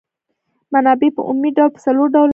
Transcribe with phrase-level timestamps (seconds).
[0.73, 2.29] منابع په عمومي ډول په څلور ډوله دي.